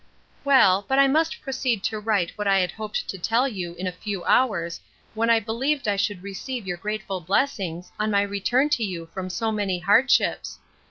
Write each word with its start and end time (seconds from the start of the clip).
Well, 0.43 0.83
but 0.87 0.97
I 0.97 1.07
must 1.07 1.43
proceed 1.43 1.83
to 1.83 1.99
write 1.99 2.31
what 2.31 2.47
I 2.47 2.57
had 2.57 2.71
hoped 2.71 3.07
to 3.07 3.19
tell 3.19 3.47
you 3.47 3.75
in 3.75 3.85
a 3.85 3.91
few 3.91 4.23
hours, 4.25 4.81
when 5.13 5.29
I 5.29 5.39
believed 5.39 5.87
I 5.87 5.95
should 5.95 6.23
receive 6.23 6.65
your 6.65 6.77
grateful 6.77 7.21
blessings, 7.21 7.91
on 7.99 8.09
my 8.09 8.23
return 8.23 8.69
to 8.69 8.83
you 8.83 9.05
from 9.13 9.29
so 9.29 9.51
many 9.51 9.77
hardships. 9.77 10.57